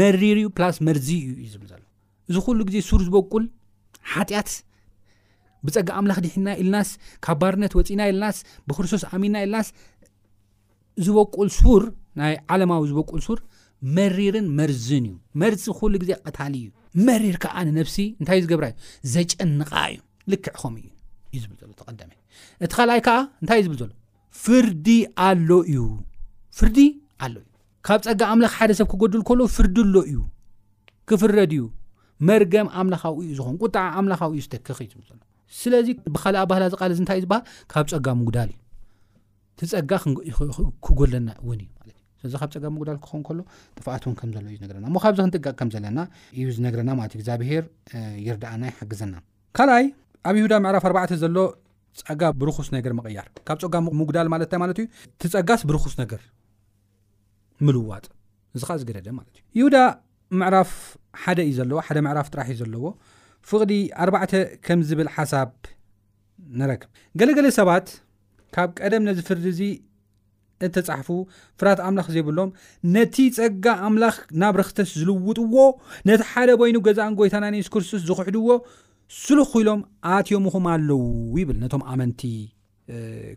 መሪር 0.00 0.36
እዩ 0.42 0.48
ላስ 0.62 0.78
መርዚ 0.88 1.08
እዩ 1.26 1.30
ዩ 1.44 1.50
ዝብል 1.54 1.68
ዘሎ 1.72 1.82
እዚ 2.30 2.38
ኩሉ 2.46 2.58
ግዜ 2.68 2.76
ሱር 2.88 3.00
ዝበቁል 3.06 3.44
ሓጢኣት 4.14 4.50
ብፀጋ 5.66 5.88
ኣምላኽ 6.00 6.18
ድሕና 6.24 6.48
ኢልናስ 6.62 6.88
ካብ 7.24 7.36
ባርነት 7.40 7.72
ወፂና 7.78 8.00
ኢልናስ 8.10 8.36
ብክርስቶስ 8.68 9.02
ኣሚንና 9.14 9.36
ኢልናስ 9.46 9.68
ዝበቁል 11.06 11.48
ሱር 11.58 11.82
ናይ 12.20 12.34
ዓለማዊ 12.54 12.82
ዝበቁል 12.90 13.20
ሱር 13.26 13.40
መሪርን 13.96 14.46
መርዝን 14.58 15.04
እዩ 15.10 15.14
መርዚ 15.42 15.64
ኩሉ 15.80 15.92
ግዜ 16.02 16.10
ቐታሊ 16.26 16.54
እዩ 16.62 16.68
መሪር 17.08 17.36
ከዓ 17.42 17.56
ንነብሲ 17.68 17.96
እንታእዩ 18.20 18.40
ዝገብራ 18.46 18.66
ዩ 18.72 18.74
ዘጨንቃ 19.14 19.72
እዩ 19.92 19.98
ልክዕ 20.32 20.60
ምዩብ 20.74 21.50
እቲ 21.90 22.70
ካልኣይ 22.76 23.00
ከዓ 23.06 23.18
እንታይ 23.42 23.58
እዩ 23.62 23.66
ዝብል 23.68 23.78
ዘሎ 23.82 23.88
ፍርዲ 24.44 24.86
ኣሎ 25.28 25.50
እዩ 25.72 25.80
ፍርዲ 26.60 26.78
ኣሎ 27.24 27.34
እዩ 27.42 27.48
ካብ 27.88 28.00
ፀጋ 28.06 28.20
ኣምላኽ 28.32 28.54
ሓደ 28.60 28.70
ሰብ 28.80 28.86
ክገዱል 28.92 29.22
ከሎ 29.28 29.40
ፍርዲኣሎ 29.56 29.94
እዩ 30.10 30.16
ክፍረድ 31.10 31.52
እዩ 31.56 31.62
መርገም 32.28 32.66
ኣምልኻዊዩ 32.80 33.28
ዝን 33.38 33.56
ጣ 33.74 33.84
ኣምላኻዊዩ 34.00 34.40
ዝክኽ 34.46 34.68
ስለዚ 35.60 35.88
ብካኣ 36.14 36.36
ባህላ 36.50 36.64
ዝቃል 36.72 36.90
ንታይ 37.04 37.16
እዩ 37.18 37.22
ዝበሃል 37.24 37.42
ካብ 37.72 37.86
ፀጋ 37.92 38.06
ምጉዳል 38.20 38.50
ዩ 38.54 38.56
ትፀጋ 39.60 39.92
ክጎለና 40.84 41.28
ንእዩስዚ 42.22 42.34
ካብፀጋ 42.40 42.64
ምዳል 42.76 42.96
ክኸሎ 43.04 43.38
ጥፋኣት 43.78 44.02
ምሎዩና 44.30 44.64
ካብዚ 45.04 45.16
ክንጥቀ 45.24 45.46
ከምዘለና 45.58 45.98
እዩ 46.38 46.46
ዝነረና 46.56 46.90
ማዩ 46.98 47.12
እግዚብሄር 47.18 47.64
ይርዳኣና 48.26 48.62
ይሓግዘና 48.72 49.14
ካልኣይ 49.58 49.86
ኣብ 50.28 50.34
ይሁዳ 50.40 50.52
ምዕራፍ 50.64 50.84
ኣዕ 51.02 51.10
ዘሎ 51.22 51.36
ፀጋ 52.06 52.22
ብርኩስ 52.40 52.68
ነገር 52.76 52.92
መቅያር 52.98 53.26
ካብ 53.48 53.58
ፀጋ 53.64 53.74
ምጉዳል 54.00 54.28
ማለት 54.34 54.52
ማለት 54.64 54.78
ዩ 54.82 54.86
ትፀጋስ 55.22 55.62
ብርኩስ 55.70 55.94
ነገር 56.02 56.20
ምልዋጥ 57.68 58.04
እዚ 58.56 58.62
ኻ 58.68 58.78
ዝገደደ 58.82 59.08
ማት 59.18 59.28
ሁዳ 59.64 59.76
ምዕራፍ 60.40 60.70
ሓደ 61.22 61.38
እዩ 61.48 61.52
ዘለዎ 61.58 61.78
ሓደ 61.86 61.98
ምዕራፍ 62.06 62.26
ጥራሕ 62.32 62.48
እዩ 62.52 62.56
ዘለዎ 62.62 62.84
ፍቅዲ 63.50 63.72
ኣዕተ 64.02 64.34
ከም 64.66 64.80
ዝብል 64.88 65.08
ሓሳብ 65.14 65.50
ንረክብ 66.60 66.90
ገለገለ 67.20 67.46
ሰባት 67.58 67.86
ካብ 68.54 68.68
ቀደም 68.80 69.02
ነዚ 69.08 69.18
ፍርዲ 69.28 69.44
እዚ 69.54 69.60
እተፃሓፉ 70.66 71.08
ፍራት 71.60 71.80
ኣምላኽ 71.88 72.06
ዘይብሎም 72.14 72.50
ነቲ 72.96 73.16
ፀጋ 73.36 73.66
ኣምላኽ 73.88 74.16
ናብ 74.40 74.54
ረክተስ 74.60 74.90
ዝልውጥዎ 75.00 75.54
ነቲ 76.08 76.20
ሓደ 76.30 76.50
ወይኑ 76.62 76.76
ገዛን 76.86 77.14
ጎይታናንስ 77.20 77.68
ክርስቶስ 77.74 78.02
ዝክሕድዎ 78.08 78.48
ስሉ 79.22 79.38
ኩኢሎም 79.52 79.80
ኣትዮም 80.16 80.44
ኹም 80.54 80.66
ኣለዉ 80.72 80.98
ይብል 81.40 81.56
ነቶም 81.62 81.82
ኣመንቲ 81.92 82.22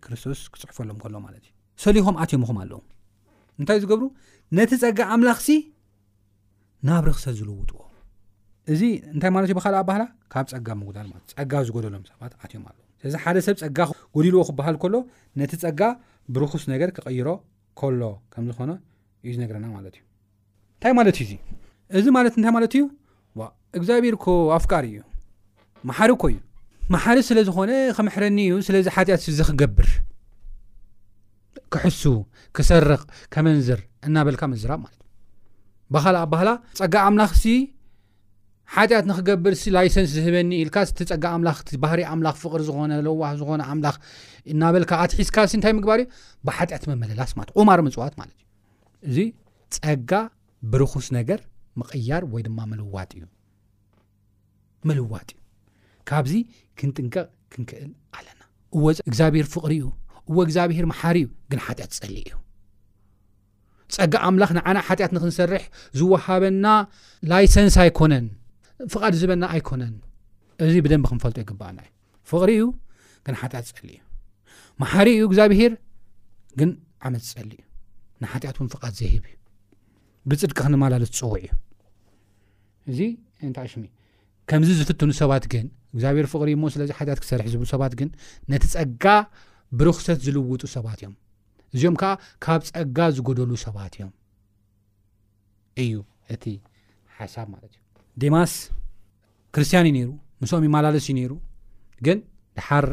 ክርስቶስ 0.04 0.42
ክፅሕፈሎም 0.54 0.98
ከሎማለት 1.04 1.44
እዩ 1.48 1.52
ሰሊኹም 1.86 2.18
ኣትዮም 2.24 2.44
ኹም 2.50 2.58
ኣለው 2.64 2.82
እንታይ 3.62 3.80
ዝገብሩ 3.84 4.06
ነቲ 4.60 4.72
ፀጋ 4.84 5.00
ኣምላ 5.16 5.30
ናብ 6.88 7.04
ሪ 7.08 7.12
ክሰብ 7.17 7.34
ዝልውጥዎ 7.39 7.78
እዚ 8.74 8.82
እንታይ 9.15 9.32
ማለት 9.36 9.50
ዩ 9.52 9.56
ብካልኣ 9.58 9.78
ኣባህላ 9.84 10.04
ካብ 10.34 10.46
ፀጋ 10.52 10.67
ምጉዳልለ 10.80 11.13
ፀጋ 11.34 11.52
ዝጎደሎም 11.67 12.04
ሰባት 12.12 12.32
ኣትዮም 12.43 12.63
ኣለዎ 12.69 12.84
ስለዚ 13.00 13.15
ሓደ 13.24 13.38
ሰብ 13.46 13.56
ፀጋ 13.62 13.78
ጎዲልዎ 14.15 14.41
ክበሃል 14.50 14.76
ከሎ 14.84 14.96
ነቲ 15.39 15.52
ፀጋ 15.63 15.82
ብርኩስ 16.36 16.63
ነገር 16.74 16.89
ክቐይሮ 16.98 17.28
ከሎ 17.82 18.02
ከምዝኾነ 18.34 18.72
እዩ 19.24 19.32
ዝነገረና 19.36 19.65
ማለት 19.78 19.93
እዩ 20.00 20.04
እንታይ 20.80 20.93
ማለት 21.00 21.17
እዩ 21.26 21.28
እዚ 21.28 21.34
እዚ 22.00 22.06
ማለት 22.17 22.34
እንታይ 22.39 22.54
ማለት 22.58 22.74
እዩ 22.80 22.84
ዋ 23.41 23.48
እግዚኣብሔር 23.78 24.17
ኮ 24.26 24.36
ኣፍቃሪ 24.60 24.86
እዩ 24.93 25.02
ማሓሪ 25.91 26.10
ኮእዩ 26.24 26.38
ማሓር 26.96 27.17
ስለ 27.30 27.38
ዝኾነ 27.50 27.72
ከምሕረኒ 28.00 28.38
እዩ 28.54 28.58
ስለዚ 28.69 28.86
ሓጢኣት 28.96 29.24
ዚ 29.38 29.46
ክገብር 29.52 29.88
ክሕሱ 31.76 32.04
ክሰርቕ 32.58 33.02
ከመንዝር 33.36 33.80
እናበልካ 34.08 34.41
መዝራብ 34.54 34.80
ማለት 34.86 35.00
ዩ 35.00 35.03
ባካልእ 35.91 36.19
ኣባህላ 36.26 36.50
ፀጋ 36.80 36.93
ኣምላኽ 37.08 37.32
ሲ 37.41 37.46
ሓጢኣት 38.76 39.06
ንክገብር 39.10 39.54
ሲ 39.62 39.72
ላይሰንስ 39.76 40.10
ዝህበኒ 40.15 40.52
ኢልካ 40.63 40.76
ስቲ 40.89 41.00
ፀጋ 41.12 41.24
ኣምላኽቲ 41.36 41.67
ባህሪ 41.84 42.00
ኣምላኽ 42.12 42.36
ፍቅሪ 42.43 42.62
ዝኾነ 42.69 42.91
ለዋሕ 43.08 43.32
ዝኮነ 43.39 43.62
ኣምላኽ 43.72 43.96
እናበልካ 44.52 44.91
ኣትሒዝካ 45.04 45.38
ሲ 45.52 45.54
እንታይ 45.58 45.74
ምግባር 45.78 46.00
እዩ 46.04 46.08
ብሓጢኣት 46.48 46.84
መመለላስ 46.91 47.32
ማለት 47.39 47.52
ዑማር 47.62 47.80
መፅዋት 47.88 48.13
ማለት 48.22 48.38
እዩ 48.39 48.46
እዚ 49.10 49.19
ፀጋ 49.86 50.12
ብርኩስ 50.74 51.08
ነገር 51.17 51.39
መቕያር 51.82 52.24
ወይ 52.34 52.41
ድማ 52.48 52.60
መልዋጥ 52.72 53.12
እዩ 53.17 53.24
መልዋጥ 54.91 55.30
እዩ 55.34 55.39
ካብዚ 56.12 56.34
ክንጥንቀቕ 56.80 57.28
ክንክእል 57.54 57.91
ኣለና 58.17 58.41
እዎእግዚኣብሄር 58.78 59.48
ፍቅሪ 59.56 59.74
እዩ 59.82 59.86
እዎ 60.30 60.38
እግዚኣብሄር 60.48 60.86
መሓር 60.93 61.15
እዩ 61.22 61.28
ግን 61.52 61.60
ሓጢኣት 61.67 61.93
ፀሊ 62.02 62.15
እዩ 62.28 62.34
ፀጋ 63.96 64.14
ኣምላኽ 64.28 64.52
ንዓና 64.58 64.78
ሓጢኣት 64.88 65.12
ንክንሰርሕ 65.16 65.64
ዝወሃበና 66.00 66.66
ላይሰንስ 67.32 67.76
ኣይኮነን 67.84 68.26
ፍቓድ 68.94 69.14
ዝበና 69.22 69.44
ኣይኮነን 69.56 69.94
እዚ 70.68 70.76
ብደንብ 70.86 71.06
ክንፈልጦ 71.12 71.38
ይግባአና 71.44 71.80
እዩ 71.84 71.92
ፍቕሪ 72.32 72.50
እዩ 72.58 72.66
ግን 73.26 73.36
ሓጢኣት 73.42 73.68
ፀሊ 73.78 73.90
እዩ 73.96 74.00
ማሓር 74.82 75.08
ዩ 75.18 75.22
እግዚኣብሄር 75.30 75.74
ግን 76.60 76.70
ዓመፅ 77.08 77.28
ፀሊ 77.36 77.50
እዩ 77.56 77.62
ንሓጢኣት 78.24 78.58
እውን 78.60 78.70
ፍቓድ 78.74 78.94
ዘህብ 79.02 79.24
እዩ 79.30 79.36
ብፅድቂ 80.30 80.58
ክንመላል 80.66 81.04
ዝፅውዕ 81.10 81.42
እዩ 81.46 81.52
እዚ 82.92 83.00
እንታ 83.48 83.58
ሽ 83.72 83.84
ከምዚ 84.50 84.70
ዝፍትኑ 84.80 85.10
ሰባት 85.22 85.44
ግን 85.54 85.66
እግዚኣብሄር 85.96 86.28
ፍቕሪ 86.34 86.50
ሞ 86.62 86.70
ስለዚ 86.76 86.90
ሓኣት 87.00 87.20
ክሰርሕ 87.24 87.48
ዝብሉ 87.54 87.66
ሰባት 87.76 87.94
ግን 88.02 88.10
ነቲ 88.54 88.64
ፀጋ 88.74 89.04
ብርክሰት 89.80 90.20
ዝልውጡ 90.26 90.62
ሰባት 90.78 91.00
እዮም 91.04 91.14
እዚኦም 91.76 91.96
ከዓ 92.02 92.10
ካብ 92.46 92.62
ፀጋ 92.70 92.98
ዝጎደሉ 93.18 93.52
ሰባት 93.66 93.94
እዮም 93.98 94.12
እዩ 95.84 95.94
እቲ 96.34 96.44
ሓሳብ 97.18 97.48
ማለት 97.54 97.72
እዩ 97.78 97.82
ዴማስ 98.24 98.52
ክርስትያን 99.56 99.86
እዩ 99.90 99.94
ነይሩ 99.98 100.10
ምስኦም 100.44 100.66
ማላለስ 100.76 101.06
እዩ 101.10 101.16
ነይሩ 101.20 101.34
ግን 102.08 102.20
ድሓር 102.58 102.86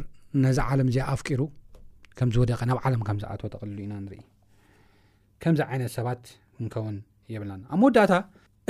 ነዚ 0.45 0.59
ዓለም 0.69 0.88
እዚ 0.93 0.97
ኣፍቂሩ 1.14 1.40
ከምዝወደቀ 2.19 2.61
ናብ 2.71 2.79
ዓለም 2.87 3.03
ከምዝኣትወ 3.09 3.47
ተቅልሉ 3.55 3.77
ኢና 3.87 3.93
ንርኢ 4.05 4.23
ከምዚ 5.43 5.61
ዓይነት 5.71 5.93
ሰባት 5.99 6.23
እንከውን 6.61 6.97
የብና 7.35 7.53
ኣብ 7.73 7.79
መወዳታ 7.83 8.12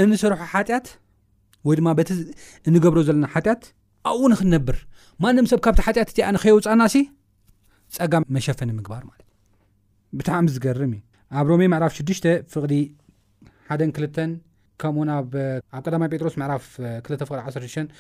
እንሰርሖ 0.03 0.43
ሓጢያት 0.53 0.87
ወይድማ 1.69 1.89
በቲ 1.99 2.11
እንገብሮ 2.69 2.99
ዘለና 3.09 3.27
ሓጢያት 3.35 3.63
ኣብኡ 4.11 4.25
ንክነብር 4.33 4.77
ማንም 5.23 5.49
ሰብ 5.53 5.61
ካብቲ 5.65 5.81
ሓጢአት 5.87 6.11
እቲ 6.13 6.19
ንከየውፃና 6.35 6.83
ሲ 6.95 7.03
ፀጋ 7.97 8.15
መሸፈን 8.37 8.71
ምግባር 8.79 9.03
ማለት 9.11 9.27
ዩ 9.27 9.30
ብጣዕሚ 10.19 10.47
ዝገርምዩ 10.55 11.01
ኣብ 11.41 11.47
ሮሜ 11.53 11.63
መዕራፍ 11.73 11.93
6ሽ 11.97 12.21
ፍቅዲ 12.53 12.75
1 13.81 13.83
2 14.05 14.39
ከምኣብ 14.81 15.33
ቀማ 15.91 16.03
ጴጥሮስ 16.13 16.35
21 16.45 17.93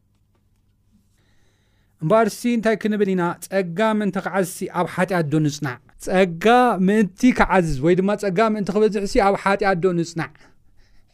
እምበል 2.04 2.30
ሲ 2.36 2.40
እንታይ 2.56 2.76
ክንብል 2.84 3.10
ኢና 3.12 3.24
ፀጋ 3.46 3.80
ምን 4.00 4.10
ክዓዝዝ 4.24 4.56
ኣብ 4.80 4.88
ሓጢኣት 4.94 5.28
ዶ 5.34 5.40
ንፅናዕ 5.44 5.76
ፀጋ 6.06 6.46
ምእንቲ 6.88 7.22
ክዓዝዝ 7.38 7.78
ወይ 7.86 7.94
ድማ 8.00 8.10
ፀጋ 8.24 8.40
ም 8.54 8.64
ክበዝሒ 8.76 9.06
ሲ 9.12 9.16
ኣብ 9.28 9.36
ሓጢኣት 9.44 9.78
ዶ 9.84 9.94
ንፅናዕ 10.00 10.30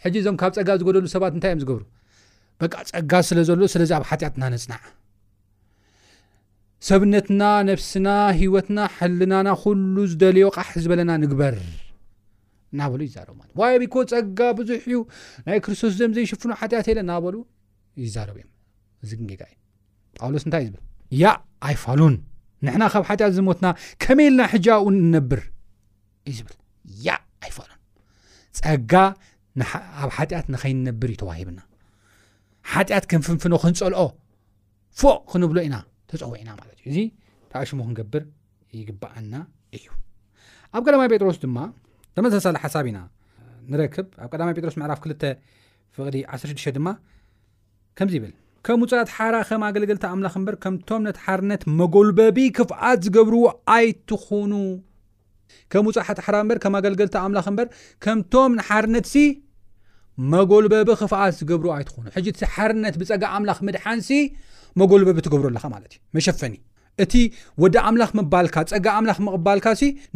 ሕጂ 0.04 0.16
እዞም 0.22 0.36
ካብ 0.42 0.52
ፀጋ 0.58 0.70
ዝገደሉ 0.82 1.06
ሰባት 1.16 1.34
እንታይ 1.38 1.52
እዮም 1.54 1.62
ዝገብሩ 1.64 1.84
በ 2.60 2.70
ፀጋ 2.94 3.12
ስለ 3.30 3.40
ዘሎ 3.50 3.62
ስለዚ 3.74 3.92
ኣብ 4.00 4.04
ሓጢኣትና 4.12 4.44
ንፅናዕ 4.56 4.82
ሰብነትና 6.88 7.44
ነብስና 7.68 8.08
ሂወትና 8.39 8.80
ሕልናና 8.98 9.48
ኩሉ 9.62 9.96
ዝደልዮ 10.12 10.46
ቕሕ 10.58 10.70
ዝበለና 10.84 11.12
ንግበር 11.24 11.56
ናበሉ 12.80 13.00
ይቡ 13.08 13.15
ዋይ 13.60 13.74
ቢኮ 13.82 13.96
ፀጋ 14.12 14.39
ብዙሕ 14.60 14.78
እዩ 14.89 14.98
ናይ 15.48 15.60
ክርስቶስ 15.65 15.94
ዚም 16.00 16.12
ዘይሽፍኑ 16.18 16.52
ሓጢኣት 16.62 16.88
የለ 16.92 17.00
እናበሉ 17.06 17.36
ይዛረቡእዮ 18.04 18.46
እዚግን 19.04 19.28
ጋእዩ 19.42 19.56
ጳውሎስ 20.20 20.44
እንታይ 20.48 20.62
እዩዝብል 20.65 20.84
ያ 21.22 21.26
ኣይፋሉን 21.68 22.15
ንሕና 22.65 22.84
ካብ 22.94 23.04
ሓጢኣት 23.10 23.34
ዝሞትና 23.38 23.68
ከመይ 24.06 24.28
ኢልና 24.30 24.42
ሕጃ 24.54 24.68
እው 24.82 24.88
ንነብር 25.00 25.42
እዩ 26.30 26.36
ዝብል 26.39 26.58
ያ 27.08 27.18
ኣይፋሉን 27.46 27.80
ፀጋ 28.62 28.94
ኣብ 30.04 30.10
ሓጢኣት 30.18 30.48
ንኸይንነብር 30.56 31.10
እዩ 31.12 31.18
ተዋሂብና 31.24 31.60
ሓጢኣት 32.74 33.06
ክንፍንፍኖ 33.12 33.54
ክንፀልኦ 33.65 34.02
ፎቅ 35.04 35.20
ክንብሎ 35.32 35.58
ኢና 35.68 35.76
ተፀውዒና 36.12 36.52
እዩእዚ 36.74 36.98
ታእሽሙ 37.52 37.80
ክንገብር 37.88 38.24
ይግባኣና 38.78 39.34
እዩ 39.78 39.86
ኣብ 40.78 40.82
ቀዳማይ 40.88 41.08
ጴጥሮስ 41.13 41.38
ድማ 41.43 41.58
ተመሳሳሊ 42.17 42.58
ሓሳብ 42.63 42.86
ኢና 42.91 43.00
ንረክብ 43.72 44.08
ኣብ 44.24 44.30
ቀዳማይ 44.34 44.54
ጴጥሮስ 44.58 44.76
ምዕራፍ 44.82 45.00
2 45.08 45.26
ፍቅ 45.95 46.13
16 46.34 46.74
ድማ 46.78 46.88
ከምዚ 48.00 48.13
ይብል 48.19 48.34
ከም 48.67 48.80
ውፃት 48.84 49.10
ሓራ 49.15 49.36
ከም 49.50 49.62
ኣገልገልታ 49.67 50.06
ኣምላኽ 50.13 50.34
እምበር 50.39 50.56
ከምቶም 50.63 51.02
ነቲ 51.08 51.17
ሓርነት 51.26 51.62
መጎልበቢ 51.80 52.38
ክፍኣት 52.58 53.00
ዝገብርዎ 53.06 53.43
ኣይትኹኑ 53.76 54.54
ከም 55.74 55.86
ውፃሓትሓ 55.89 56.28
ምበር 56.45 56.58
ከም 56.63 56.74
ኣገልገልቲ 56.80 57.15
ኣምላኽ 57.26 57.45
እምበር 57.52 57.67
ከምቶም 58.04 58.52
ንሓርነት 58.60 59.06
ሲ 59.13 59.24
መጎልበቢ 60.34 60.89
ክፍኣት 61.02 61.34
ዝገብርዎ 61.39 61.69
ኣይትኹኑ 61.78 62.06
ሕጂ 62.17 62.28
እቲ 62.34 62.41
ሓርነት 62.56 62.95
ብፀጋ 63.02 63.24
ኣምላኽ 63.38 63.60
ምድሓንሲ 63.67 64.10
መጎልበብ 64.80 65.18
ትገብሩኣለኻ 65.26 65.66
ማለት 65.76 65.92
እዩ 65.96 66.00
መሸፈኒ 66.18 66.56
እቲ 67.04 67.14
ወዲ 67.62 67.76
ኣምላኽ 67.90 68.12
መባልካ 68.20 68.56
ፀጋ 68.74 68.86
ኣምላኽ 69.00 69.18
መቕባልካ 69.28 69.68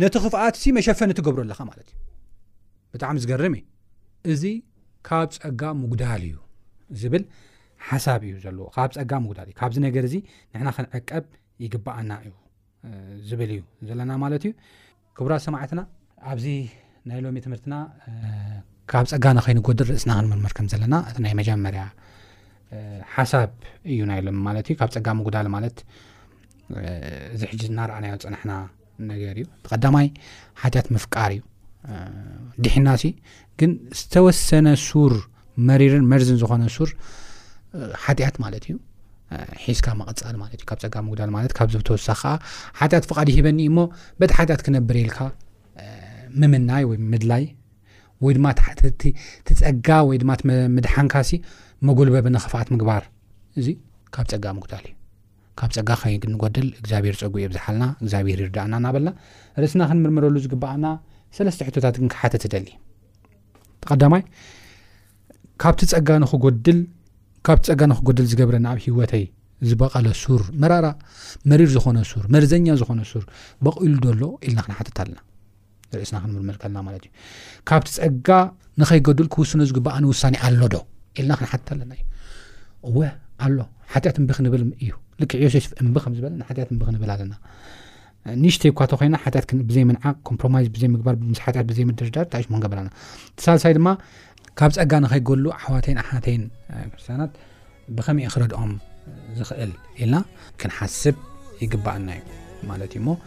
ነቲ 0.03 0.13
ክፍኣት 0.23 0.55
ሲ 0.61 0.71
መሸፈኒ 0.77 1.09
ትገብረ 1.19 1.41
ኣለኻ 1.45 1.59
ማለት 1.71 1.87
እዩ 1.93 1.99
ብጣዕሚ 2.93 3.17
ዝገርም 3.23 3.53
እ 3.59 3.63
እዚ 4.33 4.43
ካብ 5.07 5.29
ፀጋ 5.39 5.61
ምጉዳል 5.81 6.23
እዩ 6.29 6.35
ዝብል 7.01 7.23
ሓሳብ 7.89 8.21
እዩ 8.27 8.33
ዘለዎ 8.45 8.65
ካብ 8.75 8.89
ፀጋ 8.97 9.11
ምጉዳል 9.23 9.47
እዩ 9.49 9.55
ካብዚ 9.61 9.77
ነገር 9.87 10.03
እዚ 10.09 10.15
ንሕና 10.53 10.69
ክንዕቀብ 10.75 11.23
ይግባኣና 11.65 12.11
እዩ 12.25 12.31
ዝብል 13.31 13.49
እዩ 13.55 13.61
ዘለና 13.87 14.11
ማለት 14.23 14.43
እዩ 14.47 14.53
ክቡራ 15.17 15.33
ሰማዕትና 15.47 15.81
ኣብዚ 16.31 16.45
ናይ 17.09 17.19
ሎሚ 17.25 17.37
ትምህርትና 17.45 17.75
ካብ 18.91 19.05
ፀጋ 19.11 19.25
ናኸይኑ 19.37 19.59
ጎድር 19.67 19.87
ርእስና 19.93 20.11
ክንምርምር 20.19 20.53
ከም 20.57 20.65
ዘለና 20.73 20.95
እቲ 21.09 21.17
ናይ 21.25 21.33
መጀመርያ 21.39 21.83
ሓሳብ 23.13 23.49
እዩ 23.91 23.99
ናይሎም 24.11 24.37
ማለት 24.47 24.65
እዩ 24.69 24.75
ካብ 24.81 24.89
ፀጋ 24.95 25.07
ምጉዳል 25.19 25.47
ማለት 25.55 25.77
ዚ 27.39 27.49
ሕጂ 27.51 27.61
ዝናርኣናዮ 27.69 28.13
ፀናሕና 28.23 28.51
ነገር 29.11 29.35
እዩ 29.41 29.45
ተቀዳማይ 29.65 30.07
ሓጢአት 30.61 30.87
ምፍቃር 30.95 31.31
እዩ 31.35 31.41
ድሕና 32.65 32.87
ሲ 33.01 33.11
ግን 33.61 33.71
ዝተወሰነ 33.99 34.67
ሱር 34.87 35.13
መሪርን 35.69 36.05
መርዝን 36.11 36.37
ዝኮነ 36.41 36.63
ሱር 36.75 36.89
ሓጢኣት 38.03 38.37
ማለት 38.43 38.63
እዩ 38.69 38.75
ሒዝካ 39.65 39.87
መቕፃል 39.99 40.35
ማለት 40.43 40.55
እዩ 40.61 40.67
ካብ 40.69 40.79
ፀጋ 40.83 40.95
ምጉዳል 41.07 41.29
ማለት 41.37 41.51
ካብ 41.57 41.69
ዝብ 41.73 41.83
ተወሳኪ 41.89 42.15
ከዓ 42.23 42.33
ሓጢኣት 42.79 43.05
ፍቃድ 43.09 43.27
ይሂበኒ 43.33 43.59
እሞ 43.71 43.77
በቲ 44.21 44.31
ሓጢኣት 44.39 44.61
ክነብረየልካ 44.67 45.19
ምምናይ 46.41 46.83
ወይ 46.89 46.97
ምድላይ 47.13 47.43
ወይ 48.25 48.33
ድማ 48.37 48.47
ትፀጋ 49.47 49.87
ወይ 50.09 50.17
ድማ 50.23 50.31
ምድሓንካ 50.75 51.13
ሲ 51.29 51.33
መጎልበብነኽፍኣት 51.87 52.67
ምግባር 52.73 53.03
እዚ 53.59 53.67
ካብ 54.15 54.25
ፀጋ 54.31 54.45
ምጉትል 54.57 54.83
ዩ 54.89 54.91
ካብ 55.59 55.69
ፀጋ 55.75 55.89
ከይግንድል 56.01 56.67
እግዚኣብሄር 56.79 57.15
ፀጉ 57.21 57.31
እዮብዝሓልና 57.41 57.83
እግዚኣብሄር 58.03 58.39
ይዳእናናበልና 58.45 59.09
ርእስና 59.61 59.81
ክንምርምረሉ 59.89 60.35
ዝግበኣና 60.45 60.85
ሰለስተ 61.37 61.61
ሕቶታት 61.67 61.95
ግን 62.01 62.09
ክሓትት 62.13 62.43
ደል 62.53 62.67
ተቀዳማይ 63.83 64.23
ካብቲ 65.63 65.81
ፀ 65.91 65.93
ካብቲ 67.47 67.67
ፀጋ 67.71 67.81
ንክድል 67.91 68.25
ዝገብረኒ 68.31 68.65
ኣብ 68.71 68.77
ሂወተይ 68.83 69.23
ዝበቐለ 69.69 70.07
ሱር 70.21 70.41
መራራ 70.61 70.87
መሪር 71.51 71.69
ዝኾነ 71.73 71.97
ሱር 72.11 72.23
መርዘኛ 72.33 72.67
ዝኾነ 72.81 73.01
ሱር 73.09 73.23
በቂሉ 73.65 73.93
ደሎ 74.05 74.21
ኢልና 74.45 74.59
ክንሓትት 74.65 74.97
ኣለና 75.03 75.19
ርእስና 75.97 76.17
ክንምምር 76.23 76.55
ከልና 76.61 76.77
ማት 76.85 76.95
እዩ 77.07 77.11
ካብቲ 77.69 77.89
ፀጋ 78.03 78.29
ንኸይገዱል 78.81 79.27
ክውስኖ 79.35 79.61
ዝግበኣ 79.71 79.95
ውሳኒ 80.11 80.35
ኣሎዶ 80.47 80.75
ኢልና 81.19 81.31
ክንሓትት 81.39 81.69
ኣለና 81.73 81.91
እዩ 81.99 82.03
እወ 82.89 82.95
ኣሎ 83.45 83.57
ሓትኣት 83.93 84.17
እንቢ 84.21 84.29
ክንብል 84.37 84.63
እዩ 84.83 84.91
ልክዕዮ 85.21 85.47
እምቢ 85.81 85.95
ከምዝበለ 86.05 86.33
ንሓያት 86.41 86.69
ምብክንብል 86.75 87.09
ኣለና 87.15 87.33
ንሽተይ 88.43 88.71
ኳ 88.79 88.87
ቶ 88.91 88.97
ኮይና 88.99 89.15
ሓትትብዘይምንዓቅ 89.23 90.15
ኮምፕሮማ 90.27 90.55
ብዘይምግባር 90.75 91.15
ብምስሓት 91.21 91.55
ብዘይምድርዳር 91.69 92.25
ንታይሽክንገብርና 92.29 92.89
ሳልሳይ 93.45 93.73
ድማ 93.77 93.87
ካብ 94.59 94.71
ፀጋ 94.77 94.91
ንኸይገሉ 95.05 95.45
ኣሕዋተይን 95.57 95.99
ኣሓተይን 96.03 96.43
ርሰናት 96.99 97.33
ብከመይእ 97.97 98.31
ክረድኦም 98.35 98.71
ዝኽእል 99.39 99.73
ኢልና 100.03 100.15
ክንሓስብ 100.61 101.17
ይግባኣና 101.63 102.09
እዩ 102.19 102.23
ማለት 102.71 102.91
እዩ 102.97 103.01
ሞ 103.07 103.17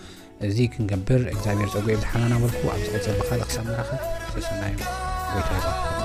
እዚ 0.49 0.57
ክንገብር 0.75 1.23
ግዚብር 1.37 1.71
ፀጉእ 1.77 1.97
ብዝሓናናበልኩ 2.01 2.63
ኣብዝዕፅል 2.77 3.21
ካል 3.29 3.43
ክሳብ 3.51 3.67
መኸ 3.77 3.91
ስብና 4.49 4.65
እይታ 4.73 6.05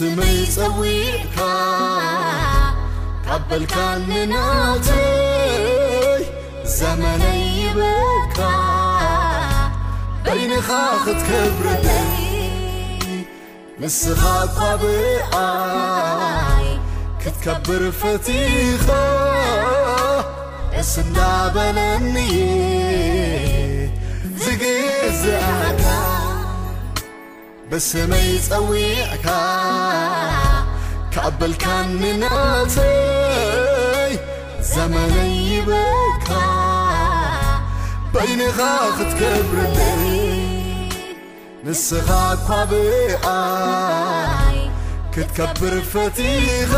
ስመይ 0.00 0.36
ጸዊብካ 0.54 1.38
ቀበልካኒኖትይ 3.24 6.22
ዘመነይ 6.76 7.42
ይብካ 7.62 8.38
በይንኻ 10.26 10.68
ክትከብርነይ 11.04 12.18
ንስኻ 13.82 14.22
ካብኣይ 14.56 16.68
ክትከብር 17.24 17.82
ፈቲኻ 18.00 18.86
እስናበለኒዩ 20.82 22.79
ብስመይ 27.70 28.28
ጸዊዕካ 28.46 29.28
ካኣብልካእኒናተይ 31.14 34.12
ዘመነይ 34.70 35.34
ይብካ 35.50 36.30
በይንኻ 38.14 38.58
ክትከብርአይ 38.96 40.08
ንስኻ 41.66 42.08
ኣኳብኣይ 42.32 44.58
ክትከብር 45.14 45.74
ፈቲኻ 45.92 46.72